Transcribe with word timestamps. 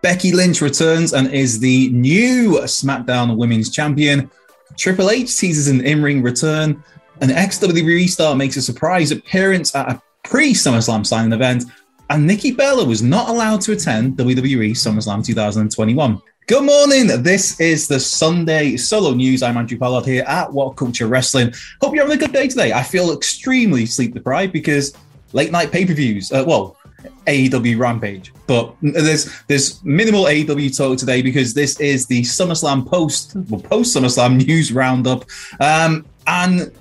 Becky 0.00 0.30
Lynch 0.32 0.60
returns 0.60 1.12
and 1.12 1.32
is 1.32 1.58
the 1.58 1.90
new 1.90 2.58
SmackDown 2.60 3.36
Women's 3.36 3.70
Champion. 3.70 4.30
Triple 4.76 5.10
H 5.10 5.36
teases 5.36 5.68
an 5.68 5.84
in 5.84 6.02
ring 6.02 6.22
return. 6.22 6.82
An 7.20 7.30
ex 7.30 7.58
WWE 7.58 8.08
star 8.08 8.36
makes 8.36 8.56
a 8.56 8.62
surprise 8.62 9.10
appearance 9.10 9.74
at 9.74 9.90
a 9.90 10.02
pre 10.22 10.52
SummerSlam 10.52 11.04
signing 11.04 11.32
event. 11.32 11.64
And 12.10 12.26
Nikki 12.26 12.52
Bella 12.52 12.84
was 12.84 13.02
not 13.02 13.28
allowed 13.28 13.60
to 13.62 13.72
attend 13.72 14.16
WWE 14.16 14.70
SummerSlam 14.70 15.24
2021. 15.24 16.22
Good 16.46 16.64
morning. 16.64 17.08
This 17.22 17.60
is 17.60 17.88
the 17.88 17.98
Sunday 17.98 18.76
solo 18.76 19.14
news. 19.14 19.42
I'm 19.42 19.56
Andrew 19.56 19.76
Pollard 19.76 20.06
here 20.06 20.24
at 20.26 20.50
What 20.50 20.76
Culture 20.76 21.08
Wrestling. 21.08 21.52
Hope 21.82 21.94
you're 21.94 22.04
having 22.04 22.16
a 22.16 22.20
good 22.20 22.32
day 22.32 22.46
today. 22.46 22.72
I 22.72 22.84
feel 22.84 23.12
extremely 23.12 23.84
sleep 23.84 24.14
deprived 24.14 24.52
because 24.52 24.94
late 25.32 25.50
night 25.50 25.72
pay 25.72 25.84
per 25.84 25.92
views, 25.92 26.32
uh, 26.32 26.44
well, 26.46 26.76
AEW 27.26 27.78
Rampage, 27.78 28.32
but 28.46 28.74
there's 28.82 29.30
there's 29.46 29.82
minimal 29.84 30.24
AEW 30.24 30.76
talk 30.76 30.98
today 30.98 31.22
because 31.22 31.54
this 31.54 31.78
is 31.80 32.06
the 32.06 32.22
SummerSlam 32.22 32.86
post 32.86 33.36
well, 33.48 33.60
post 33.60 33.96
SummerSlam 33.96 34.44
news 34.46 34.72
roundup, 34.72 35.24
um, 35.60 36.06
and 36.26 36.72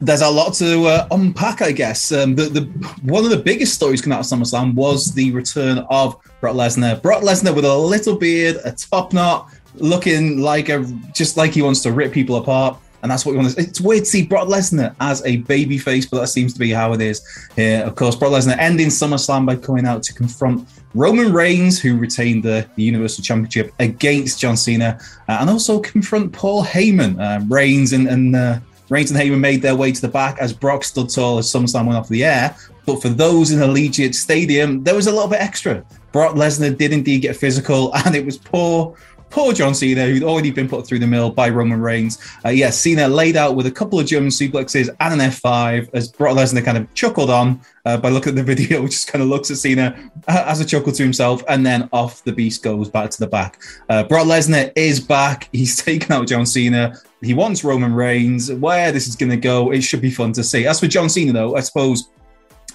there's 0.00 0.22
a 0.22 0.28
lot 0.28 0.54
to 0.54 0.86
uh, 0.86 1.06
unpack, 1.12 1.62
I 1.62 1.72
guess. 1.72 2.12
Um, 2.12 2.34
the, 2.34 2.44
the 2.44 2.62
one 3.02 3.24
of 3.24 3.30
the 3.30 3.38
biggest 3.38 3.74
stories 3.74 4.00
coming 4.00 4.18
out 4.18 4.20
of 4.20 4.38
SummerSlam 4.38 4.74
was 4.74 5.14
the 5.14 5.30
return 5.30 5.78
of 5.90 6.16
Brock 6.40 6.56
Lesnar. 6.56 7.00
Brock 7.00 7.22
Lesnar 7.22 7.54
with 7.54 7.64
a 7.64 7.76
little 7.76 8.16
beard, 8.16 8.56
a 8.64 8.72
top 8.72 9.12
knot, 9.12 9.50
looking 9.76 10.40
like 10.40 10.68
a 10.68 10.84
just 11.14 11.36
like 11.36 11.52
he 11.52 11.62
wants 11.62 11.80
to 11.82 11.92
rip 11.92 12.12
people 12.12 12.36
apart. 12.36 12.78
And 13.04 13.10
that's 13.10 13.26
what 13.26 13.32
we 13.32 13.38
want 13.38 13.54
to. 13.54 13.60
It's 13.60 13.82
weird 13.82 14.04
to 14.04 14.10
see 14.10 14.24
Brock 14.24 14.48
Lesnar 14.48 14.96
as 14.98 15.22
a 15.26 15.36
baby 15.36 15.76
face, 15.76 16.06
but 16.06 16.20
that 16.20 16.28
seems 16.28 16.54
to 16.54 16.58
be 16.58 16.70
how 16.70 16.94
it 16.94 17.02
is 17.02 17.20
here. 17.54 17.84
Of 17.84 17.96
course, 17.96 18.16
Brock 18.16 18.32
Lesnar 18.32 18.56
ending 18.58 18.88
SummerSlam 18.88 19.44
by 19.44 19.56
coming 19.56 19.86
out 19.86 20.02
to 20.04 20.14
confront 20.14 20.66
Roman 20.94 21.30
Reigns, 21.30 21.78
who 21.78 21.98
retained 21.98 22.44
the, 22.44 22.66
the 22.76 22.82
Universal 22.82 23.22
Championship 23.22 23.74
against 23.78 24.40
John 24.40 24.56
Cena, 24.56 24.98
uh, 25.28 25.36
and 25.38 25.50
also 25.50 25.80
confront 25.80 26.32
Paul 26.32 26.64
Heyman. 26.64 27.20
Uh, 27.20 27.44
Reigns 27.44 27.92
and, 27.92 28.08
and 28.08 28.34
uh, 28.34 28.58
Reigns 28.88 29.10
and 29.10 29.20
Heyman 29.20 29.38
made 29.38 29.60
their 29.60 29.76
way 29.76 29.92
to 29.92 30.00
the 30.00 30.08
back 30.08 30.38
as 30.38 30.54
Brock 30.54 30.82
stood 30.82 31.10
tall 31.10 31.36
as 31.36 31.46
SummerSlam 31.52 31.84
went 31.84 31.98
off 31.98 32.08
the 32.08 32.24
air. 32.24 32.56
But 32.86 33.02
for 33.02 33.10
those 33.10 33.50
in 33.50 33.60
Allegiant 33.60 34.14
Stadium, 34.14 34.82
there 34.82 34.94
was 34.94 35.08
a 35.08 35.12
little 35.12 35.28
bit 35.28 35.42
extra. 35.42 35.84
Brock 36.10 36.36
Lesnar 36.36 36.74
did 36.74 36.94
indeed 36.94 37.20
get 37.20 37.36
physical, 37.36 37.94
and 38.06 38.14
it 38.14 38.24
was 38.24 38.38
poor, 38.38 38.96
poor 39.34 39.52
John 39.52 39.74
Cena, 39.74 40.06
who'd 40.06 40.22
already 40.22 40.52
been 40.52 40.68
put 40.68 40.86
through 40.86 41.00
the 41.00 41.08
mill 41.08 41.28
by 41.28 41.48
Roman 41.48 41.80
Reigns. 41.80 42.18
Uh, 42.44 42.50
yes, 42.50 42.58
yeah, 42.58 42.70
Cena 42.70 43.08
laid 43.08 43.36
out 43.36 43.56
with 43.56 43.66
a 43.66 43.70
couple 43.70 43.98
of 43.98 44.06
German 44.06 44.28
suplexes 44.28 44.88
and 45.00 45.20
an 45.20 45.28
F5 45.28 45.90
as 45.92 46.06
Brock 46.06 46.36
Lesnar 46.36 46.64
kind 46.64 46.78
of 46.78 46.94
chuckled 46.94 47.30
on 47.30 47.60
uh, 47.84 47.96
by 47.96 48.10
looking 48.10 48.30
at 48.30 48.36
the 48.36 48.42
video, 48.54 48.80
which 48.80 48.92
just 48.92 49.08
kind 49.08 49.24
of 49.24 49.28
looks 49.28 49.50
at 49.50 49.56
Cena 49.56 50.08
uh, 50.28 50.44
as 50.46 50.60
a 50.60 50.64
chuckle 50.64 50.92
to 50.92 51.02
himself, 51.02 51.42
and 51.48 51.66
then 51.66 51.88
off 51.92 52.22
the 52.22 52.30
beast 52.32 52.62
goes 52.62 52.88
back 52.88 53.10
to 53.10 53.18
the 53.18 53.26
back. 53.26 53.60
Uh, 53.88 54.04
Brock 54.04 54.28
Lesnar 54.28 54.70
is 54.76 55.00
back. 55.00 55.48
He's 55.52 55.82
taken 55.82 56.12
out 56.12 56.28
John 56.28 56.46
Cena. 56.46 56.94
He 57.20 57.34
wants 57.34 57.64
Roman 57.64 57.92
Reigns. 57.92 58.52
Where 58.52 58.92
this 58.92 59.08
is 59.08 59.16
going 59.16 59.30
to 59.30 59.36
go, 59.36 59.72
it 59.72 59.80
should 59.80 60.00
be 60.00 60.12
fun 60.12 60.32
to 60.34 60.44
see. 60.44 60.64
As 60.64 60.78
for 60.78 60.86
John 60.86 61.08
Cena, 61.08 61.32
though, 61.32 61.56
I 61.56 61.60
suppose 61.60 62.08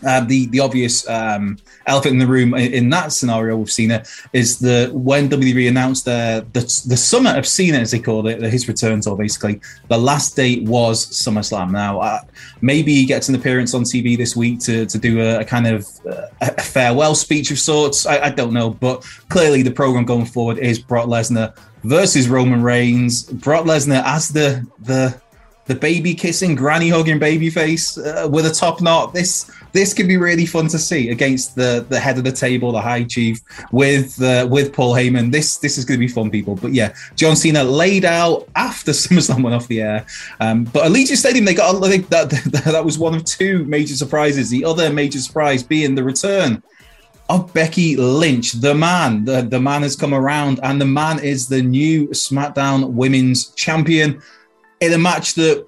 uh, 0.06 0.22
the 0.22 0.48
the 0.48 0.60
obvious 0.60 1.08
um, 1.10 1.58
elephant 1.86 2.14
in 2.14 2.20
the 2.20 2.28
room 2.28 2.54
in, 2.54 2.90
that 2.90 3.12
scenario 3.12 3.58
with 3.58 3.72
Cena 3.72 4.04
is 4.34 4.60
that 4.60 4.94
when 4.94 5.30
WWE 5.30 5.68
announced 5.68 6.06
the, 6.06 6.46
the 6.54 6.62
the 6.88 6.98
summit 6.98 7.38
of 7.38 7.48
Cena, 7.48 7.80
as 7.80 7.92
they 7.92 8.00
called 8.00 8.28
it, 8.28 8.42
his 8.42 8.68
return 8.68 9.02
tour, 9.02 9.18
basically, 9.18 9.60
the 9.88 9.98
last 9.98 10.36
date 10.36 10.64
was 10.64 11.08
SummerSlam. 11.08 11.72
Now, 11.72 12.00
uh, 12.00 12.22
maybe 12.62 12.94
he 12.94 13.06
gets 13.06 13.30
an 13.30 13.36
appearance 13.36 13.74
on 13.74 13.84
TV 13.84 14.18
this 14.18 14.36
week 14.36 14.60
to, 14.62 14.86
to 14.86 14.98
do 14.98 15.22
a, 15.22 15.40
a 15.40 15.46
kind 15.46 15.68
of 15.68 15.88
uh, 16.10 16.28
a 16.42 16.62
farewell 16.62 17.16
speech 17.16 17.52
of 17.52 17.60
sorts. 17.60 18.06
I, 18.06 18.20
I 18.20 18.30
don't 18.30 18.54
know, 18.54 18.70
but 18.70 19.06
clearly 19.30 19.64
the 19.64 19.72
program 19.72 20.06
going 20.06 20.26
forward 20.26 20.58
is 20.58 20.80
Brock 20.80 21.08
Lesnar 21.08 21.56
versus 21.84 22.28
Roman 22.30 22.62
Reigns. 22.62 23.24
Brock 23.24 23.66
Lesnar 23.66 24.04
as 24.06 24.30
the 24.30 24.66
the 24.80 25.20
the 25.70 25.76
baby 25.76 26.16
kissing, 26.16 26.56
granny 26.56 26.90
hugging 26.90 27.20
baby 27.20 27.50
face 27.52 27.96
uh, 27.96 28.28
with 28.30 28.48
a 28.48 28.50
top 28.50 28.81
knot. 28.81 29.14
This 29.14 29.50
this 29.72 29.94
could 29.94 30.07
be 30.07 30.18
really 30.18 30.46
fun 30.46 30.68
to 30.69 30.80
see 30.80 31.09
against 31.09 31.56
the 31.56 31.85
the 31.90 32.00
head 32.00 32.18
of 32.18 32.24
the 32.24 32.31
table, 32.31 32.72
the 32.72 32.81
high 32.81 33.03
chief, 33.03 33.40
with 33.72 34.22
uh, 34.22 34.47
with 34.50 34.74
Paul 34.74 34.94
Heyman. 34.94 35.31
This 35.31 35.57
this 35.57 35.78
is 35.78 35.85
going 35.85 36.00
to 36.00 36.06
be 36.06 36.12
fun, 36.12 36.30
people. 36.30 36.56
But 36.56 36.74
yeah, 36.74 36.94
John 37.16 37.35
Cena 37.35 37.63
laid 37.63 38.06
out 38.06 38.47
after 38.56 38.91
SummerSlam 39.00 39.44
went 39.44 39.56
off 39.56 39.68
the 39.68 39.81
air. 39.81 40.06
Um, 40.40 40.63
but 40.63 40.84
Allegiant 40.85 41.18
Stadium, 41.18 41.46
they 41.46 41.53
got 41.53 41.84
I 41.84 41.90
think 41.90 42.09
that 42.09 42.30
that 42.66 42.84
was 42.84 42.97
one 42.97 43.13
of 43.16 43.25
two 43.25 43.66
major 43.66 43.96
surprises. 43.96 44.50
The 44.50 44.66
other 44.66 44.91
major 44.91 45.19
surprise 45.19 45.63
being 45.63 45.96
the 45.96 46.03
return 46.03 46.63
of 47.30 47.53
Becky 47.53 47.96
Lynch, 47.96 48.53
the 48.53 48.74
man. 48.74 49.24
The, 49.24 49.44
the 49.44 49.59
man 49.59 49.84
has 49.84 49.96
come 49.96 50.13
around, 50.13 50.59
and 50.63 50.81
the 50.81 50.86
man 50.86 51.19
is 51.19 51.47
the 51.47 51.62
new 51.62 52.07
SmackDown 52.07 52.91
Women's 52.91 53.51
Champion 53.51 54.22
in 54.81 54.94
a 54.94 54.97
match 54.97 55.36
that 55.36 55.66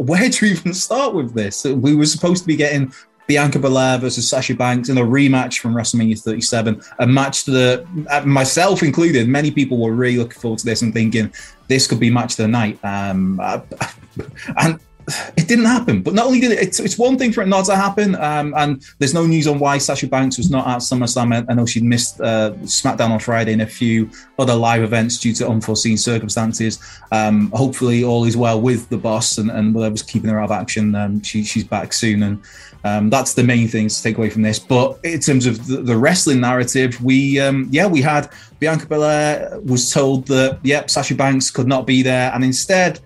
where 0.00 0.24
you 0.24 0.48
even 0.48 0.72
start 0.72 1.14
with 1.14 1.34
this? 1.34 1.64
We 1.64 1.94
were 1.94 2.06
supposed 2.06 2.42
to 2.42 2.46
be 2.46 2.56
getting 2.56 2.92
Bianca 3.26 3.58
Belair 3.58 3.98
versus 3.98 4.28
Sasha 4.28 4.54
Banks 4.54 4.88
in 4.88 4.98
a 4.98 5.02
rematch 5.02 5.60
from 5.60 5.74
WrestleMania 5.74 6.18
37, 6.18 6.80
a 6.98 7.06
match 7.06 7.44
that 7.44 7.86
uh, 8.08 8.22
myself 8.22 8.82
included, 8.82 9.28
many 9.28 9.50
people 9.50 9.78
were 9.78 9.92
really 9.92 10.16
looking 10.16 10.40
forward 10.40 10.58
to 10.60 10.64
this 10.64 10.82
and 10.82 10.92
thinking 10.94 11.32
this 11.68 11.86
could 11.86 12.00
be 12.00 12.10
match 12.10 12.32
of 12.32 12.38
the 12.38 12.48
night. 12.48 12.82
Um, 12.82 13.38
and 14.56 14.80
it 15.36 15.48
didn't 15.48 15.64
happen. 15.64 16.02
But 16.02 16.14
not 16.14 16.26
only 16.26 16.40
did 16.40 16.52
it, 16.52 16.58
it's, 16.58 16.80
it's 16.80 16.98
one 16.98 17.18
thing 17.18 17.32
for 17.32 17.42
it 17.42 17.46
not 17.46 17.64
to 17.66 17.76
happen, 17.76 18.14
um, 18.16 18.54
and 18.56 18.84
there's 18.98 19.14
no 19.14 19.26
news 19.26 19.46
on 19.46 19.58
why 19.58 19.78
Sasha 19.78 20.06
Banks 20.06 20.38
was 20.38 20.50
not 20.50 20.66
at 20.66 20.78
SummerSlam. 20.78 21.46
I 21.48 21.54
know 21.54 21.66
she'd 21.66 21.84
missed 21.84 22.20
uh, 22.20 22.52
SmackDown 22.62 23.10
on 23.10 23.18
Friday 23.18 23.52
and 23.52 23.62
a 23.62 23.66
few 23.66 24.10
other 24.38 24.54
live 24.54 24.82
events 24.82 25.18
due 25.18 25.32
to 25.34 25.48
unforeseen 25.48 25.96
circumstances. 25.96 26.78
Um, 27.12 27.50
hopefully, 27.52 28.04
all 28.04 28.24
is 28.24 28.36
well 28.36 28.60
with 28.60 28.88
the 28.88 28.98
boss 28.98 29.38
and, 29.38 29.50
and 29.50 29.74
whatever's 29.74 30.02
keeping 30.02 30.30
her 30.30 30.40
out 30.40 30.50
of 30.50 30.52
action. 30.52 30.94
Um, 30.94 31.22
she, 31.22 31.44
she's 31.44 31.64
back 31.64 31.92
soon, 31.92 32.22
and 32.22 32.42
um, 32.84 33.10
that's 33.10 33.34
the 33.34 33.44
main 33.44 33.68
things 33.68 33.96
to 33.96 34.02
take 34.02 34.18
away 34.18 34.30
from 34.30 34.42
this. 34.42 34.58
But 34.58 34.98
in 35.04 35.20
terms 35.20 35.46
of 35.46 35.66
the, 35.66 35.78
the 35.78 35.96
wrestling 35.96 36.40
narrative, 36.40 37.02
we 37.02 37.38
um, 37.40 37.68
yeah 37.70 37.86
we 37.86 38.00
had 38.00 38.30
Bianca 38.58 38.86
Belair 38.86 39.58
was 39.60 39.90
told 39.92 40.26
that 40.28 40.58
yep 40.62 40.90
Sasha 40.90 41.14
Banks 41.14 41.50
could 41.50 41.66
not 41.66 41.86
be 41.86 42.02
there, 42.02 42.32
and 42.34 42.44
instead. 42.44 43.00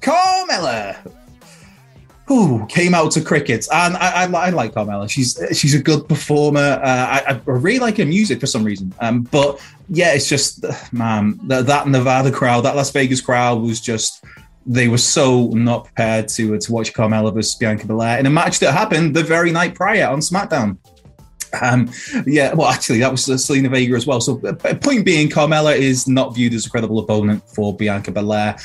Carmella 0.00 0.96
who 2.28 2.66
came 2.66 2.94
out 2.94 3.10
to 3.10 3.22
cricket, 3.22 3.66
and 3.72 3.96
I, 3.96 4.24
I, 4.24 4.30
I, 4.30 4.50
like 4.50 4.74
Carmella. 4.74 5.08
She's 5.08 5.40
she's 5.58 5.74
a 5.74 5.82
good 5.82 6.06
performer. 6.06 6.78
Uh, 6.84 6.86
I, 6.86 7.22
I, 7.26 7.40
really 7.46 7.78
like 7.78 7.96
her 7.96 8.04
music 8.04 8.38
for 8.38 8.46
some 8.46 8.62
reason. 8.62 8.92
Um, 9.00 9.22
but 9.22 9.58
yeah, 9.88 10.12
it's 10.12 10.28
just 10.28 10.62
man 10.92 11.40
that, 11.44 11.64
that 11.66 11.88
Nevada 11.88 12.30
crowd, 12.30 12.66
that 12.66 12.76
Las 12.76 12.90
Vegas 12.90 13.22
crowd 13.22 13.62
was 13.62 13.80
just 13.80 14.22
they 14.66 14.88
were 14.88 14.98
so 14.98 15.48
not 15.48 15.84
prepared 15.86 16.28
to 16.28 16.54
uh, 16.54 16.58
to 16.58 16.70
watch 16.70 16.92
Carmella 16.92 17.32
versus 17.32 17.54
Bianca 17.54 17.86
Belair 17.86 18.18
in 18.18 18.26
a 18.26 18.30
match 18.30 18.58
that 18.58 18.72
happened 18.72 19.16
the 19.16 19.24
very 19.24 19.50
night 19.50 19.74
prior 19.74 20.06
on 20.06 20.18
SmackDown. 20.20 20.76
Um, 21.62 21.90
yeah, 22.26 22.52
well, 22.52 22.68
actually, 22.68 22.98
that 22.98 23.10
was 23.10 23.22
Zelina 23.22 23.70
Vega 23.70 23.94
as 23.94 24.06
well. 24.06 24.20
So, 24.20 24.38
uh, 24.46 24.52
point 24.74 25.06
being, 25.06 25.30
Carmella 25.30 25.74
is 25.74 26.06
not 26.06 26.34
viewed 26.34 26.52
as 26.52 26.66
a 26.66 26.70
credible 26.70 26.98
opponent 26.98 27.42
for 27.48 27.74
Bianca 27.74 28.12
Belair. 28.12 28.58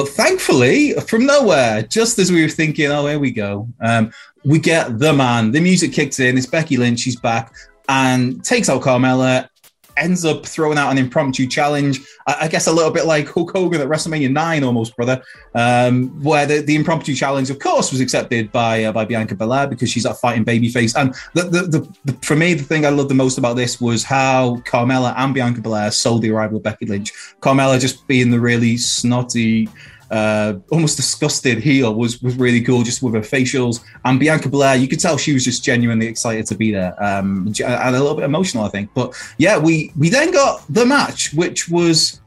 But 0.00 0.08
thankfully, 0.08 0.94
from 0.94 1.26
nowhere, 1.26 1.82
just 1.82 2.18
as 2.18 2.32
we 2.32 2.40
were 2.40 2.48
thinking, 2.48 2.90
oh, 2.90 3.06
here 3.06 3.18
we 3.18 3.30
go, 3.30 3.68
um, 3.80 4.10
we 4.46 4.58
get 4.58 4.98
the 4.98 5.12
man. 5.12 5.52
The 5.52 5.60
music 5.60 5.92
kicks 5.92 6.18
in. 6.20 6.38
It's 6.38 6.46
Becky 6.46 6.78
Lynch. 6.78 7.00
She's 7.00 7.20
back 7.20 7.52
and 7.86 8.42
takes 8.42 8.70
out 8.70 8.80
Carmella 8.80 9.50
ends 9.96 10.24
up 10.24 10.46
throwing 10.46 10.78
out 10.78 10.90
an 10.90 10.98
impromptu 10.98 11.46
challenge. 11.46 12.00
I, 12.26 12.48
guess 12.48 12.66
a 12.66 12.72
little 12.72 12.90
bit 12.90 13.06
like 13.06 13.28
Hulk 13.28 13.50
Hogan 13.52 13.80
at 13.80 13.88
WrestleMania 13.88 14.30
9, 14.30 14.64
almost, 14.64 14.96
brother, 14.96 15.22
um, 15.54 16.08
where 16.22 16.46
the, 16.46 16.60
the, 16.60 16.76
impromptu 16.76 17.14
challenge, 17.14 17.50
of 17.50 17.58
course, 17.58 17.90
was 17.90 18.00
accepted 18.00 18.52
by 18.52 18.84
uh, 18.84 18.92
by 18.92 19.04
Bianca 19.04 19.34
Belair 19.34 19.66
because 19.66 19.90
she's 19.90 20.04
that 20.04 20.18
fighting 20.18 20.44
babyface. 20.44 20.94
And 20.96 21.14
the, 21.34 21.42
the, 21.42 21.88
the, 22.04 22.12
for 22.22 22.36
me, 22.36 22.54
the 22.54 22.62
thing 22.62 22.86
I 22.86 22.90
loved 22.90 23.10
the 23.10 23.14
most 23.14 23.38
about 23.38 23.54
this 23.54 23.80
was 23.80 24.04
how 24.04 24.56
Carmella 24.66 25.14
and 25.16 25.34
Bianca 25.34 25.60
Belair 25.60 25.90
sold 25.90 26.22
the 26.22 26.30
arrival 26.30 26.58
of 26.58 26.62
Becky 26.62 26.86
Lynch. 26.86 27.12
Carmella 27.40 27.80
just 27.80 28.06
being 28.06 28.30
the 28.30 28.40
really 28.40 28.76
snotty, 28.76 29.68
uh, 30.10 30.54
almost 30.70 30.96
disgusted 30.96 31.58
heel 31.58 31.94
was 31.94 32.20
was 32.20 32.36
really 32.36 32.60
cool, 32.60 32.82
just 32.82 33.02
with 33.02 33.14
her 33.14 33.20
facials. 33.20 33.80
And 34.04 34.18
Bianca 34.18 34.48
Belair, 34.48 34.76
you 34.76 34.88
could 34.88 35.00
tell 35.00 35.16
she 35.16 35.32
was 35.32 35.44
just 35.44 35.64
genuinely 35.64 36.06
excited 36.06 36.46
to 36.46 36.54
be 36.54 36.72
there, 36.72 37.00
um, 37.02 37.46
and 37.46 37.60
a 37.96 38.00
little 38.00 38.14
bit 38.14 38.24
emotional, 38.24 38.64
I 38.64 38.68
think. 38.68 38.90
But 38.94 39.14
yeah, 39.38 39.58
we 39.58 39.92
we 39.96 40.08
then 40.08 40.32
got 40.32 40.64
the 40.68 40.84
match, 40.84 41.32
which 41.32 41.68
was 41.68 42.20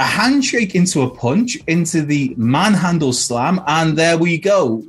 a 0.00 0.04
handshake 0.04 0.74
into 0.74 1.02
a 1.02 1.10
punch 1.10 1.58
into 1.66 2.02
the 2.02 2.34
manhandle 2.36 3.12
slam, 3.12 3.60
and 3.66 3.98
there 3.98 4.16
we 4.16 4.38
go. 4.38 4.84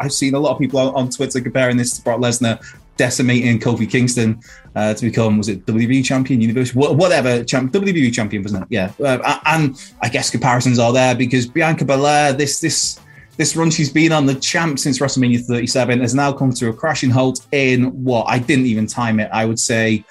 I've 0.00 0.12
seen 0.12 0.34
a 0.34 0.38
lot 0.38 0.52
of 0.52 0.58
people 0.58 0.78
on, 0.78 1.10
Twitter 1.10 1.40
comparing 1.40 1.76
this 1.76 1.96
to 1.96 2.02
Brock 2.02 2.20
Lesnar 2.20 2.62
decimating 2.98 3.58
Kofi 3.58 3.90
Kingston 3.90 4.42
uh, 4.76 4.92
to 4.92 5.06
become 5.06 5.38
was 5.38 5.48
it 5.48 5.64
WWE 5.64 6.04
champion, 6.04 6.42
Universal, 6.42 6.94
whatever, 6.96 7.42
champ, 7.44 7.72
WWE 7.72 8.12
champion, 8.12 8.42
wasn't 8.42 8.64
it? 8.64 8.68
Yeah, 8.70 8.92
uh, 9.02 9.38
and 9.46 9.80
I 10.02 10.10
guess 10.10 10.30
comparisons 10.30 10.78
are 10.78 10.92
there 10.92 11.14
because 11.14 11.46
Bianca 11.46 11.86
Belair, 11.86 12.34
this 12.34 12.60
this 12.60 13.00
this 13.38 13.56
run 13.56 13.70
she's 13.70 13.90
been 13.90 14.12
on, 14.12 14.26
the 14.26 14.34
champ 14.34 14.78
since 14.78 14.98
WrestleMania 14.98 15.40
37, 15.40 16.00
has 16.00 16.14
now 16.14 16.32
come 16.32 16.52
to 16.52 16.68
a 16.68 16.72
crashing 16.72 17.08
halt 17.08 17.46
in 17.52 17.84
what 18.04 18.24
I 18.24 18.38
didn't 18.38 18.66
even 18.66 18.86
time 18.86 19.20
it. 19.20 19.30
I 19.32 19.46
would 19.46 19.58
say. 19.58 20.04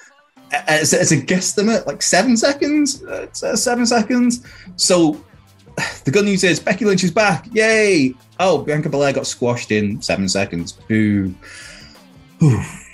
As, 0.65 0.93
as 0.93 1.11
a 1.11 1.17
guesstimate, 1.17 1.85
like 1.87 2.01
seven 2.01 2.37
seconds, 2.37 3.03
uh, 3.03 3.27
seven 3.33 3.85
seconds. 3.85 4.45
So 4.77 5.21
the 6.05 6.11
good 6.11 6.23
news 6.23 6.45
is 6.45 6.57
Becky 6.57 6.85
Lynch 6.85 7.03
is 7.03 7.11
back. 7.11 7.47
Yay! 7.51 8.15
Oh, 8.39 8.59
Bianca 8.59 8.87
Belair 8.87 9.11
got 9.11 9.27
squashed 9.27 9.71
in 9.71 10.01
seven 10.01 10.29
seconds. 10.29 10.71
Boo 10.71 11.35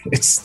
it's 0.05 0.41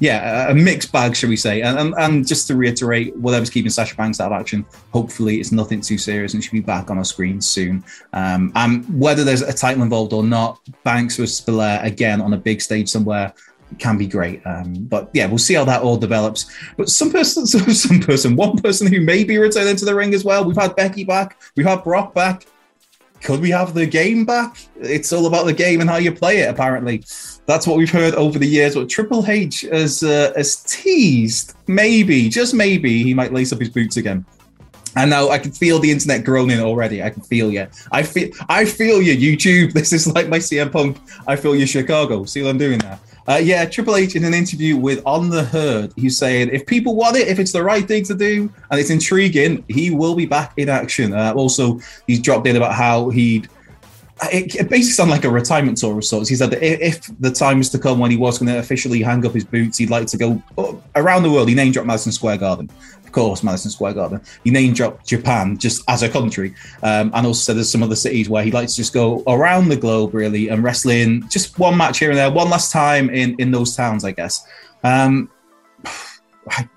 yeah 0.00 0.50
a 0.50 0.54
mixed 0.54 0.92
bag, 0.92 1.16
shall 1.16 1.30
we 1.30 1.36
say? 1.36 1.62
And, 1.62 1.78
and, 1.78 1.94
and 1.98 2.26
just 2.26 2.46
to 2.48 2.56
reiterate, 2.56 3.16
whatever's 3.16 3.50
keeping 3.50 3.70
Sasha 3.70 3.96
Banks 3.96 4.20
out 4.20 4.32
of 4.32 4.40
action, 4.40 4.64
hopefully 4.92 5.40
it's 5.40 5.52
nothing 5.52 5.80
too 5.80 5.98
serious 5.98 6.34
and 6.34 6.42
she'll 6.42 6.52
be 6.52 6.60
back 6.60 6.90
on 6.90 6.98
our 6.98 7.04
screen 7.04 7.40
soon. 7.40 7.84
Um, 8.12 8.52
and 8.54 8.84
whether 8.98 9.24
there's 9.24 9.42
a 9.42 9.52
title 9.52 9.82
involved 9.82 10.12
or 10.12 10.24
not, 10.24 10.60
Banks 10.82 11.16
versus 11.16 11.40
Belair 11.40 11.80
again 11.84 12.20
on 12.20 12.32
a 12.32 12.38
big 12.38 12.60
stage 12.60 12.88
somewhere 12.88 13.32
can 13.78 13.98
be 13.98 14.06
great. 14.06 14.42
Um, 14.46 14.74
but 14.84 15.10
yeah, 15.12 15.26
we'll 15.26 15.38
see 15.38 15.54
how 15.54 15.64
that 15.64 15.82
all 15.82 15.96
develops. 15.96 16.50
But 16.76 16.88
some 16.88 17.10
person, 17.10 17.46
some 17.46 18.00
person, 18.00 18.36
one 18.36 18.56
person 18.58 18.86
who 18.86 19.00
may 19.00 19.24
be 19.24 19.38
returning 19.38 19.76
to 19.76 19.84
the 19.84 19.94
ring 19.94 20.14
as 20.14 20.24
well. 20.24 20.44
We've 20.44 20.56
had 20.56 20.76
Becky 20.76 21.04
back, 21.04 21.40
we've 21.56 21.66
had 21.66 21.82
Brock 21.84 22.14
back. 22.14 22.46
Could 23.24 23.40
we 23.40 23.50
have 23.50 23.72
the 23.72 23.86
game 23.86 24.26
back? 24.26 24.58
It's 24.76 25.10
all 25.10 25.26
about 25.26 25.46
the 25.46 25.52
game 25.54 25.80
and 25.80 25.88
how 25.88 25.96
you 25.96 26.12
play 26.12 26.40
it, 26.40 26.50
apparently. 26.50 27.02
That's 27.46 27.66
what 27.66 27.78
we've 27.78 27.90
heard 27.90 28.14
over 28.14 28.38
the 28.38 28.46
years. 28.46 28.76
What 28.76 28.90
Triple 28.90 29.24
H 29.26 29.62
has, 29.62 30.02
uh, 30.02 30.34
has 30.36 30.56
teased, 30.56 31.56
maybe, 31.66 32.28
just 32.28 32.52
maybe, 32.52 33.02
he 33.02 33.14
might 33.14 33.32
lace 33.32 33.50
up 33.50 33.60
his 33.60 33.70
boots 33.70 33.96
again. 33.96 34.26
And 34.96 35.08
now 35.08 35.30
I 35.30 35.38
can 35.38 35.52
feel 35.52 35.78
the 35.78 35.90
internet 35.90 36.22
groaning 36.22 36.60
already. 36.60 37.02
I 37.02 37.08
can 37.08 37.22
feel 37.22 37.50
you. 37.50 37.66
I 37.90 38.02
feel 38.02 38.28
I 38.48 38.66
feel 38.66 39.02
you, 39.02 39.16
YouTube. 39.16 39.72
This 39.74 39.92
is 39.92 40.06
like 40.06 40.28
my 40.28 40.38
CM 40.38 40.70
Punk. 40.70 40.98
I 41.26 41.34
feel 41.34 41.56
you, 41.56 41.66
Chicago. 41.66 42.24
See 42.26 42.42
what 42.42 42.50
I'm 42.50 42.58
doing 42.58 42.78
there? 42.78 43.00
Uh, 43.26 43.40
yeah, 43.42 43.64
Triple 43.64 43.96
H 43.96 44.16
in 44.16 44.24
an 44.24 44.34
interview 44.34 44.76
with 44.76 45.00
On 45.06 45.30
the 45.30 45.42
Herd, 45.42 45.92
he's 45.96 46.18
saying 46.18 46.50
if 46.52 46.66
people 46.66 46.94
want 46.94 47.16
it, 47.16 47.26
if 47.26 47.38
it's 47.38 47.52
the 47.52 47.62
right 47.62 47.86
thing 47.86 48.04
to 48.04 48.14
do 48.14 48.52
and 48.70 48.78
it's 48.78 48.90
intriguing, 48.90 49.64
he 49.68 49.90
will 49.90 50.14
be 50.14 50.26
back 50.26 50.52
in 50.58 50.68
action. 50.68 51.14
Uh, 51.14 51.32
also, 51.34 51.80
he's 52.06 52.20
dropped 52.20 52.46
in 52.46 52.56
about 52.56 52.74
how 52.74 53.08
he'd 53.08 53.48
it, 54.32 54.54
it, 54.54 54.68
basically 54.68 54.92
sounded 54.92 55.12
like 55.12 55.24
a 55.24 55.30
retirement 55.30 55.78
tour 55.78 55.98
of 55.98 56.04
sorts. 56.04 56.28
He 56.28 56.36
said 56.36 56.50
that 56.50 56.62
if, 56.62 57.10
the 57.20 57.30
time 57.30 57.60
is 57.60 57.70
to 57.70 57.78
come 57.78 57.98
when 57.98 58.10
he 58.10 58.16
was 58.16 58.38
going 58.38 58.52
to 58.52 58.58
officially 58.58 59.02
hang 59.02 59.24
up 59.24 59.32
his 59.32 59.44
boots, 59.44 59.78
he'd 59.78 59.90
like 59.90 60.06
to 60.08 60.16
go 60.16 60.42
around 60.96 61.22
the 61.22 61.30
world. 61.30 61.48
He 61.48 61.54
name 61.54 61.72
dropped 61.72 61.86
Madison 61.86 62.12
Square 62.12 62.38
Garden, 62.38 62.70
of 63.04 63.12
course, 63.12 63.42
Madison 63.42 63.70
Square 63.70 63.94
Garden. 63.94 64.20
He 64.44 64.50
name 64.50 64.72
dropped 64.74 65.06
Japan 65.06 65.58
just 65.58 65.82
as 65.88 66.02
a 66.02 66.08
country, 66.08 66.54
um, 66.82 67.10
and 67.14 67.26
also 67.26 67.40
said 67.40 67.56
there's 67.56 67.70
some 67.70 67.82
other 67.82 67.96
cities 67.96 68.28
where 68.28 68.44
he'd 68.44 68.54
like 68.54 68.68
to 68.68 68.74
just 68.74 68.92
go 68.92 69.22
around 69.26 69.68
the 69.68 69.76
globe 69.76 70.14
really 70.14 70.48
and 70.48 70.62
wrestling 70.62 71.28
just 71.28 71.58
one 71.58 71.76
match 71.76 71.98
here 71.98 72.10
and 72.10 72.18
there, 72.18 72.30
one 72.30 72.50
last 72.50 72.72
time 72.72 73.10
in 73.10 73.34
in 73.38 73.50
those 73.50 73.74
towns, 73.74 74.04
I 74.04 74.12
guess. 74.12 74.46
Um, 74.82 75.30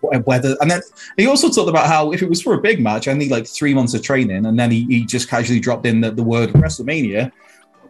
whether 0.01 0.55
and 0.61 0.71
then 0.71 0.81
he 1.17 1.27
also 1.27 1.49
talked 1.49 1.69
about 1.69 1.87
how 1.87 2.11
if 2.11 2.21
it 2.21 2.29
was 2.29 2.41
for 2.41 2.53
a 2.53 2.61
big 2.61 2.79
match, 2.79 3.07
I 3.07 3.13
need 3.13 3.31
like 3.31 3.47
three 3.47 3.73
months 3.73 3.93
of 3.93 4.01
training, 4.01 4.45
and 4.45 4.59
then 4.59 4.71
he, 4.71 4.85
he 4.85 5.05
just 5.05 5.29
casually 5.29 5.59
dropped 5.59 5.85
in 5.85 6.01
the, 6.01 6.11
the 6.11 6.23
word 6.23 6.49
WrestleMania. 6.51 7.31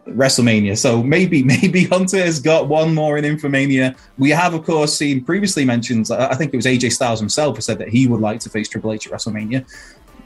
WrestleMania. 0.06 0.76
So 0.76 1.02
maybe 1.02 1.42
maybe 1.54 1.84
Hunter 1.84 2.18
has 2.18 2.40
got 2.40 2.68
one 2.68 2.94
more 2.94 3.18
in 3.18 3.24
Infomania. 3.24 3.96
We 4.16 4.30
have, 4.30 4.54
of 4.54 4.64
course, 4.64 4.96
seen 4.96 5.24
previously 5.24 5.64
mentioned. 5.64 6.10
Uh, 6.10 6.28
I 6.30 6.34
think 6.34 6.52
it 6.52 6.56
was 6.56 6.66
AJ 6.66 6.92
Styles 6.92 7.20
himself 7.20 7.56
who 7.56 7.62
said 7.62 7.78
that 7.78 7.88
he 7.88 8.06
would 8.06 8.20
like 8.20 8.40
to 8.40 8.50
face 8.50 8.68
Triple 8.68 8.92
H 8.92 9.06
at 9.06 9.12
WrestleMania. 9.12 9.66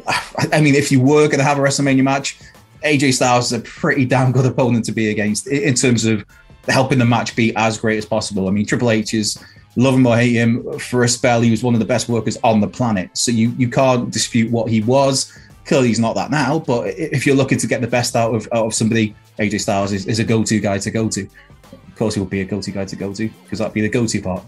I 0.53 0.61
mean, 0.61 0.75
if 0.75 0.93
you 0.93 1.01
were 1.01 1.27
going 1.27 1.39
to 1.39 1.45
have 1.45 1.59
a 1.59 1.61
WrestleMania 1.61 2.03
match, 2.03 2.39
AJ 2.85 3.15
Styles 3.15 3.47
is 3.47 3.53
a 3.53 3.61
pretty 3.61 4.05
damn 4.05 4.33
good 4.33 4.47
opponent 4.47 4.85
to 4.87 4.93
be 4.93 5.11
against 5.11 5.47
in 5.47 5.75
terms 5.75 6.05
of 6.05 6.25
helping 6.69 6.99
the 6.99 7.05
match 7.05 7.35
be 7.35 7.55
as 7.57 7.79
great 7.79 7.99
as 7.99 8.07
possible. 8.07 8.49
I 8.49 8.51
mean, 8.53 8.67
Triple 8.67 8.91
H 8.91 9.15
is 9.15 9.43
love 9.77 9.95
him 9.95 10.07
or 10.07 10.17
hate 10.17 10.35
him, 10.35 10.79
for 10.79 11.05
a 11.05 11.09
spell 11.09 11.41
he 11.41 11.51
was 11.51 11.63
one 11.63 11.75
of 11.75 11.81
the 11.81 11.87
best 11.87 12.09
workers 12.09 12.37
on 12.45 12.61
the 12.61 12.69
planet. 12.69 13.17
So 13.17 13.31
you 13.31 13.51
you 13.59 13.69
can't 13.69 14.11
dispute 14.11 14.51
what 14.51 14.71
he 14.71 14.83
was. 14.83 15.37
Clearly, 15.65 15.89
he's 15.89 16.01
not 16.01 16.15
that 16.17 16.31
now. 16.31 16.59
But 16.59 16.89
if 16.89 17.27
you're 17.27 17.37
looking 17.37 17.59
to 17.59 17.67
get 17.67 17.81
the 17.81 17.87
best 17.87 18.17
out 18.17 18.35
of 18.35 18.49
out 18.53 18.67
of 18.67 18.75
somebody, 18.75 19.15
AJ 19.39 19.61
Styles 19.61 19.93
is, 19.93 20.07
is 20.07 20.19
a 20.19 20.25
go-to 20.25 20.61
guy 20.61 20.79
to 20.79 20.91
go 20.91 21.09
to. 21.09 21.23
Of 21.23 21.97
course, 21.97 22.15
he 22.15 22.21
would 22.21 22.31
be 22.31 22.41
a 22.41 22.45
go-to 22.45 22.71
guy 22.71 22.85
to 22.85 22.97
go 22.97 23.13
to 23.15 23.29
because 23.29 23.59
that'd 23.59 23.75
be 23.75 23.81
the 23.81 23.89
go-to 23.89 24.21
part. 24.21 24.45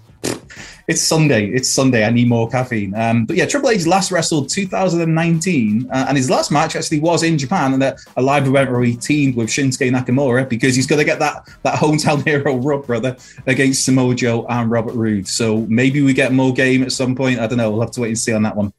It's 0.86 1.00
Sunday. 1.00 1.46
It's 1.46 1.70
Sunday. 1.70 2.04
I 2.04 2.10
need 2.10 2.28
more 2.28 2.46
caffeine. 2.48 2.94
Um, 2.94 3.24
but 3.24 3.36
yeah, 3.36 3.46
Triple 3.46 3.70
H 3.70 3.86
last 3.86 4.12
wrestled 4.12 4.50
2019, 4.50 5.88
uh, 5.90 6.04
and 6.08 6.16
his 6.16 6.28
last 6.28 6.50
match 6.50 6.76
actually 6.76 7.00
was 7.00 7.22
in 7.22 7.38
Japan, 7.38 7.72
and 7.72 7.82
a, 7.82 7.96
a 8.18 8.22
live 8.22 8.46
event 8.46 8.70
where 8.70 8.82
he 8.82 8.94
teamed 8.94 9.34
with 9.34 9.48
Shinsuke 9.48 9.90
Nakamura 9.90 10.46
because 10.46 10.76
he's 10.76 10.86
going 10.86 10.98
to 10.98 11.04
get 11.04 11.18
that 11.20 11.48
that 11.62 11.78
hometown 11.78 12.22
hero 12.26 12.56
rub, 12.56 12.86
brother, 12.86 13.16
against 13.46 13.84
Samoa 13.86 14.14
Joe 14.14 14.44
and 14.50 14.70
Robert 14.70 14.94
Roode. 14.94 15.26
So 15.26 15.60
maybe 15.70 16.02
we 16.02 16.12
get 16.12 16.32
more 16.32 16.52
game 16.52 16.82
at 16.82 16.92
some 16.92 17.14
point. 17.14 17.40
I 17.40 17.46
don't 17.46 17.56
know. 17.56 17.70
We'll 17.70 17.80
have 17.80 17.92
to 17.92 18.02
wait 18.02 18.08
and 18.08 18.18
see 18.18 18.34
on 18.34 18.42
that 18.42 18.54
one. 18.54 18.72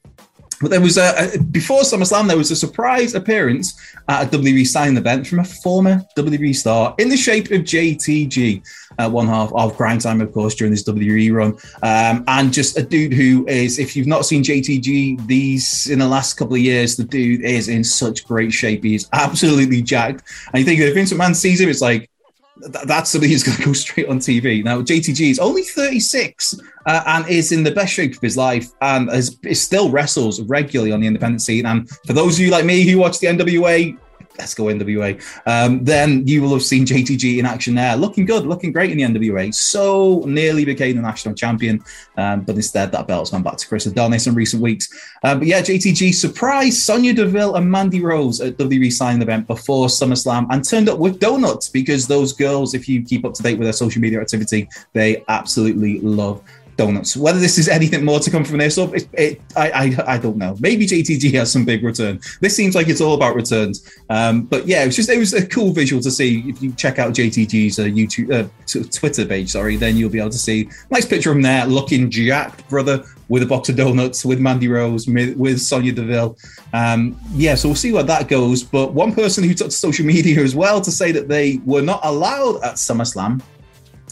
But 0.61 0.71
there 0.71 0.81
was 0.81 0.97
a, 0.97 1.33
a, 1.33 1.39
before 1.39 1.81
SummerSlam, 1.81 2.27
there 2.27 2.37
was 2.37 2.51
a 2.51 2.55
surprise 2.55 3.13
appearance 3.13 3.79
at 4.07 4.33
a 4.33 4.37
WWE 4.37 4.65
signing 4.65 4.97
event 4.97 5.27
from 5.27 5.39
a 5.39 5.43
former 5.43 6.01
WWE 6.17 6.55
star 6.55 6.95
in 6.97 7.09
the 7.09 7.17
shape 7.17 7.45
of 7.51 7.61
JTG, 7.61 8.63
uh, 8.97 9.09
one 9.09 9.27
half 9.27 9.51
of 9.53 9.75
Cryme 9.75 9.99
Tyme, 9.99 10.21
of 10.21 10.31
course, 10.31 10.55
during 10.55 10.71
this 10.71 10.83
WWE 10.83 11.33
run, 11.33 11.57
um, 11.83 12.23
and 12.27 12.53
just 12.53 12.77
a 12.77 12.83
dude 12.83 13.13
who 13.13 13.45
is, 13.47 13.79
if 13.79 13.95
you've 13.95 14.07
not 14.07 14.25
seen 14.25 14.43
JTG 14.43 15.25
these 15.27 15.89
in 15.89 15.99
the 15.99 16.07
last 16.07 16.35
couple 16.35 16.55
of 16.55 16.61
years, 16.61 16.95
the 16.95 17.03
dude 17.03 17.41
is 17.41 17.67
in 17.67 17.83
such 17.83 18.25
great 18.25 18.51
shape. 18.51 18.83
He's 18.83 19.09
absolutely 19.13 19.81
jacked, 19.81 20.23
and 20.53 20.59
you 20.59 20.65
think 20.65 20.79
if 20.79 20.93
Vince 20.93 21.11
McMahon 21.11 21.35
sees 21.35 21.59
him, 21.59 21.69
it's 21.69 21.81
like 21.81 22.09
that's 22.57 23.11
somebody 23.11 23.31
who's 23.31 23.43
going 23.43 23.57
to 23.57 23.63
go 23.63 23.73
straight 23.73 24.07
on 24.07 24.19
TV. 24.19 24.63
Now, 24.63 24.81
JTG 24.81 25.29
is 25.29 25.39
only 25.39 25.63
36 25.63 26.59
uh, 26.85 27.03
and 27.05 27.27
is 27.27 27.51
in 27.51 27.63
the 27.63 27.71
best 27.71 27.93
shape 27.93 28.15
of 28.15 28.21
his 28.21 28.37
life 28.37 28.71
and 28.81 29.09
is, 29.11 29.37
is 29.43 29.61
still 29.61 29.89
wrestles 29.89 30.41
regularly 30.41 30.91
on 30.91 31.01
the 31.01 31.07
independent 31.07 31.41
scene. 31.41 31.65
And 31.65 31.89
for 32.05 32.13
those 32.13 32.35
of 32.35 32.45
you 32.45 32.51
like 32.51 32.65
me 32.65 32.83
who 32.83 32.97
watch 32.97 33.19
the 33.19 33.27
NWA, 33.27 33.97
let's 34.37 34.53
go 34.53 34.65
NWA. 34.65 35.21
Um, 35.45 35.83
then 35.83 36.27
you 36.27 36.41
will 36.41 36.53
have 36.53 36.63
seen 36.63 36.85
JTG 36.85 37.37
in 37.39 37.45
action 37.45 37.75
there, 37.75 37.95
looking 37.95 38.25
good, 38.25 38.45
looking 38.45 38.71
great 38.71 38.91
in 38.91 38.97
the 38.97 39.19
NWA. 39.19 39.53
So 39.53 40.23
nearly 40.25 40.65
became 40.65 40.95
the 40.95 41.01
national 41.01 41.35
champion, 41.35 41.83
um, 42.17 42.41
but 42.41 42.55
instead 42.55 42.91
that 42.91 43.07
belt's 43.07 43.31
gone 43.31 43.43
back 43.43 43.57
to 43.57 43.67
Chris 43.67 43.85
Adonis 43.85 44.27
in 44.27 44.35
recent 44.35 44.61
weeks. 44.61 44.89
Um, 45.23 45.39
but 45.39 45.47
yeah, 45.47 45.61
JTG 45.61 46.13
surprised 46.13 46.77
Sonya 46.79 47.13
Deville 47.13 47.55
and 47.55 47.69
Mandy 47.69 48.01
Rose 48.01 48.41
at 48.41 48.57
WWE 48.57 48.91
signing 48.91 49.21
event 49.21 49.47
before 49.47 49.87
SummerSlam 49.87 50.47
and 50.49 50.63
turned 50.63 50.89
up 50.89 50.99
with 50.99 51.19
donuts 51.19 51.69
because 51.69 52.07
those 52.07 52.33
girls, 52.33 52.73
if 52.73 52.87
you 52.89 53.03
keep 53.03 53.25
up 53.25 53.33
to 53.33 53.43
date 53.43 53.57
with 53.57 53.65
their 53.65 53.73
social 53.73 54.01
media 54.01 54.21
activity, 54.21 54.67
they 54.93 55.23
absolutely 55.27 55.99
love 56.01 56.41
donuts. 56.77 57.15
Whether 57.15 57.39
this 57.39 57.57
is 57.57 57.67
anything 57.67 58.03
more 58.03 58.19
to 58.19 58.29
come 58.29 58.43
from 58.43 58.57
this 58.57 58.77
it, 58.77 59.07
it, 59.13 59.41
I, 59.55 59.71
I, 59.71 60.13
I 60.15 60.17
don't 60.17 60.37
know. 60.37 60.55
Maybe 60.59 60.85
JTG 60.85 61.33
has 61.33 61.51
some 61.51 61.65
big 61.65 61.83
return. 61.83 62.19
This 62.41 62.55
seems 62.55 62.75
like 62.75 62.87
it's 62.87 63.01
all 63.01 63.13
about 63.13 63.35
returns. 63.35 63.89
Um, 64.09 64.43
but 64.43 64.67
yeah, 64.67 64.83
it 64.83 64.87
was 64.87 64.95
just 64.95 65.09
it 65.09 65.17
was 65.17 65.33
a 65.33 65.45
cool 65.45 65.71
visual 65.71 66.01
to 66.01 66.11
see. 66.11 66.43
If 66.47 66.61
you 66.61 66.73
check 66.73 66.99
out 66.99 67.13
JTG's 67.13 67.79
uh, 67.79 67.83
YouTube 67.83 68.31
uh, 68.31 68.47
Twitter 68.91 69.25
page, 69.25 69.49
sorry, 69.49 69.75
then 69.77 69.97
you'll 69.97 70.09
be 70.09 70.19
able 70.19 70.29
to 70.31 70.37
see 70.37 70.69
nice 70.89 71.05
picture 71.05 71.31
him 71.31 71.41
there, 71.41 71.65
looking 71.65 72.09
jacked, 72.09 72.67
brother, 72.69 73.03
with 73.29 73.43
a 73.43 73.45
box 73.45 73.69
of 73.69 73.75
donuts, 73.75 74.25
with 74.25 74.39
Mandy 74.39 74.67
Rose, 74.67 75.07
with, 75.07 75.59
Sonya 75.59 75.93
Deville. 75.93 76.37
Um, 76.73 77.17
yeah, 77.33 77.55
so 77.55 77.69
we'll 77.69 77.75
see 77.75 77.91
where 77.91 78.03
that 78.03 78.27
goes. 78.27 78.63
But 78.63 78.93
one 78.93 79.13
person 79.13 79.43
who 79.43 79.53
took 79.53 79.67
to 79.67 79.71
social 79.71 80.05
media 80.05 80.41
as 80.41 80.55
well 80.55 80.81
to 80.81 80.91
say 80.91 81.11
that 81.11 81.27
they 81.27 81.59
were 81.65 81.81
not 81.81 82.01
allowed 82.03 82.57
at 82.63 82.75
SummerSlam 82.75 83.41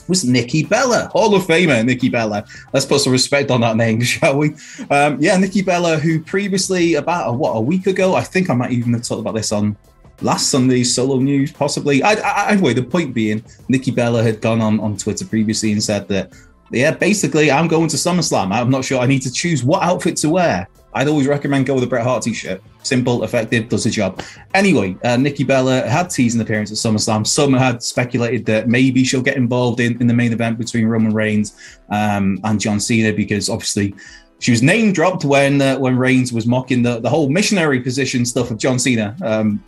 was 0.07 0.25
Nikki 0.25 0.63
Bella, 0.63 1.10
Hall 1.12 1.36
of 1.36 1.43
Famer 1.43 1.86
Nikki 1.86 2.10
Bella. 2.10 2.45
Let's 2.74 2.86
put 2.86 3.01
some 3.01 3.13
respect 3.13 3.51
on 3.51 3.62
that 3.62 3.75
name, 3.75 4.01
shall 4.03 4.38
we? 4.38 4.55
Um, 4.89 5.17
yeah, 5.19 5.38
Nikki 5.38 5.62
Bella, 5.62 5.98
who 5.98 6.19
previously, 6.19 6.95
about 6.95 7.36
what 7.36 7.51
a 7.51 7.62
week 7.62 7.88
ago, 7.88 8.15
I 8.15 8.22
think 8.22 8.50
I 8.50 8.53
might 8.53 8.72
even 8.72 8.93
have 8.93 9.03
talked 9.03 9.22
about 9.22 9.36
this 9.36 9.51
on 9.51 9.75
last 10.22 10.50
Sunday's 10.50 10.93
solo 10.93 11.19
news, 11.19 11.51
possibly. 11.51 12.03
I, 12.03 12.13
I, 12.13 12.51
anyway, 12.51 12.74
the 12.74 12.83
point 12.83 13.13
being, 13.13 13.43
Nikki 13.67 13.91
Bella 13.91 14.24
had 14.24 14.41
gone 14.41 14.62
on 14.62 14.79
on 14.79 14.98
Twitter 14.98 15.25
previously 15.25 15.72
and 15.72 15.83
said 15.83 16.07
that, 16.07 16.33
yeah, 16.72 16.91
basically, 16.91 17.51
I'm 17.51 17.67
going 17.67 17.89
to 17.89 17.98
SummerSlam. 17.98 18.51
I'm 18.51 18.69
not 18.69 18.86
sure 18.86 19.00
I 19.00 19.05
need 19.05 19.22
to 19.24 19.31
choose 19.31 19.63
what 19.63 19.83
outfit 19.83 20.17
to 20.17 20.29
wear. 20.29 20.67
I'd 20.95 21.07
always 21.07 21.27
recommend 21.27 21.65
go 21.65 21.75
with 21.75 21.83
a 21.83 21.88
Bret 21.88 22.03
Hart 22.03 22.23
t-shirt. 22.23 22.62
Simple, 22.83 23.23
effective, 23.23 23.69
does 23.69 23.83
the 23.83 23.89
job. 23.89 24.21
Anyway, 24.53 24.95
uh, 25.03 25.17
Nikki 25.17 25.43
Bella 25.43 25.88
had 25.88 26.09
teased 26.09 26.35
an 26.35 26.41
appearance 26.41 26.71
at 26.71 26.77
SummerSlam. 26.77 27.25
Some 27.25 27.53
had 27.53 27.81
speculated 27.81 28.45
that 28.45 28.67
maybe 28.67 29.03
she'll 29.03 29.21
get 29.21 29.38
involved 29.38 29.79
in, 29.79 30.00
in 30.01 30.07
the 30.07 30.13
main 30.13 30.33
event 30.33 30.57
between 30.57 30.85
Roman 30.85 31.13
Reigns 31.13 31.79
um, 31.89 32.39
and 32.43 32.59
John 32.59 32.79
Cena 32.79 33.13
because 33.13 33.50
obviously 33.50 33.95
she 34.39 34.51
was 34.51 34.62
name 34.62 34.91
dropped 34.91 35.23
when 35.23 35.62
uh, 35.62 35.77
when 35.77 35.97
Reigns 35.97 36.33
was 36.33 36.45
mocking 36.45 36.83
the, 36.83 37.00
the 37.00 37.09
whole 37.09 37.29
missionary 37.29 37.79
position 37.79 38.25
stuff 38.25 38.51
of 38.51 38.57
John 38.57 38.77
Cena. 38.77 39.15
Um, 39.21 39.63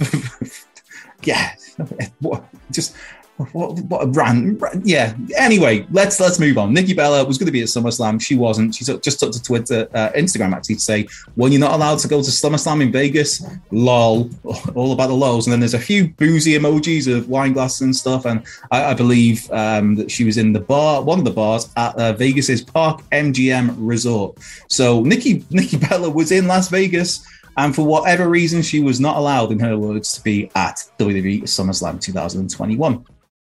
yeah, 1.24 1.55
just 2.72 2.96
what, 3.51 3.80
what 3.82 4.04
a 4.04 4.08
rant. 4.08 4.63
Yeah. 4.84 5.13
Anyway, 5.38 5.86
let's 5.92 6.20
let's 6.22 6.39
move 6.39 6.58
on. 6.58 6.74
Nikki 6.74 6.94
Bella 6.94 7.25
was 7.25 7.38
going 7.38 7.48
to 7.48 7.51
be 7.51 7.62
at 7.62 7.68
SummerSlam. 7.68 8.22
She 8.22 8.38
wasn't. 8.38 8.74
She 8.74 8.86
just 8.86 9.20
took 9.20 9.32
to 9.34 9.44
Twitter, 9.44 9.89
uh, 9.94 10.10
Instagram 10.12 10.54
actually 10.54 10.75
to 10.75 10.82
say, 10.82 11.08
"Well, 11.36 11.51
you're 11.51 11.60
not 11.60 11.74
allowed 11.74 12.00
to 12.00 12.08
go 12.08 12.22
to 12.22 12.30
SummerSlam 12.30 12.82
in 12.82 12.94
Vegas, 12.94 13.46
lol, 13.72 14.30
all 14.75 14.94
about 14.94 15.08
the 15.08 15.13
lows." 15.13 15.48
And 15.48 15.51
then 15.51 15.60
there's 15.60 15.74
a 15.74 15.80
few 15.80 16.10
boozy 16.10 16.54
emojis 16.54 17.13
of 17.13 17.27
wine 17.27 17.51
glasses 17.51 17.82
and 17.82 17.96
stuff. 17.96 18.25
And 18.25 18.46
I, 18.72 18.86
I 18.86 18.94
believe 18.94 19.51
um, 19.51 19.96
that 19.96 20.10
she 20.10 20.24
was 20.24 20.38
in 20.38 20.54
the 20.54 20.62
bar, 20.62 21.01
one 21.01 21.20
of 21.20 21.25
the 21.25 21.32
bars 21.32 21.70
at 21.75 21.96
uh, 21.98 22.13
Vegas's 22.13 22.62
Park 22.62 23.01
MGM 23.12 23.75
Resort. 23.77 24.38
So 24.70 25.04
Nikki 25.04 25.44
Nikki 25.50 25.77
Bella 25.77 26.10
was 26.10 26.32
in 26.32 26.48
Las 26.48 26.70
Vegas. 26.70 27.25
And 27.58 27.74
for 27.74 27.86
whatever 27.86 28.27
reason, 28.27 28.62
she 28.62 28.82
was 28.82 29.00
not 29.00 29.15
allowed, 29.15 29.54
in 29.54 29.60
her 29.60 29.77
words, 29.77 30.12
to 30.13 30.22
be 30.22 30.51
at 30.56 30.84
WWE 31.00 31.44
SummerSlam 31.44 32.01
2021. 32.01 33.06